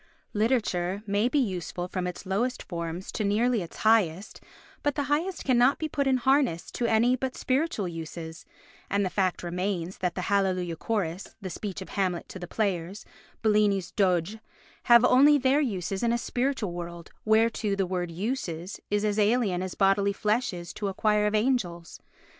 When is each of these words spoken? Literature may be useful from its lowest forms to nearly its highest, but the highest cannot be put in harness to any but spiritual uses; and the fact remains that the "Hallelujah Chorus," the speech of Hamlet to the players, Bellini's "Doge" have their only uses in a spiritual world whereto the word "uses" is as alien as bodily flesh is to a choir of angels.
Literature 0.33 1.03
may 1.05 1.29
be 1.29 1.37
useful 1.37 1.87
from 1.87 2.07
its 2.07 2.25
lowest 2.25 2.63
forms 2.63 3.11
to 3.11 3.23
nearly 3.23 3.61
its 3.61 3.77
highest, 3.77 4.41
but 4.81 4.95
the 4.95 5.03
highest 5.03 5.45
cannot 5.45 5.77
be 5.77 5.87
put 5.87 6.07
in 6.07 6.17
harness 6.17 6.71
to 6.71 6.87
any 6.87 7.15
but 7.15 7.37
spiritual 7.37 7.87
uses; 7.87 8.43
and 8.89 9.05
the 9.05 9.11
fact 9.11 9.43
remains 9.43 9.99
that 9.99 10.15
the 10.15 10.21
"Hallelujah 10.21 10.75
Chorus," 10.75 11.35
the 11.39 11.51
speech 11.51 11.83
of 11.83 11.89
Hamlet 11.89 12.27
to 12.29 12.39
the 12.39 12.47
players, 12.47 13.05
Bellini's 13.43 13.91
"Doge" 13.91 14.39
have 14.85 15.03
their 15.03 15.11
only 15.11 15.35
uses 15.37 16.01
in 16.01 16.11
a 16.11 16.17
spiritual 16.17 16.71
world 16.73 17.11
whereto 17.23 17.75
the 17.75 17.85
word 17.85 18.09
"uses" 18.09 18.79
is 18.89 19.05
as 19.05 19.19
alien 19.19 19.61
as 19.61 19.75
bodily 19.75 20.13
flesh 20.13 20.51
is 20.51 20.73
to 20.73 20.87
a 20.87 20.95
choir 20.95 21.27
of 21.27 21.35
angels. 21.35 21.99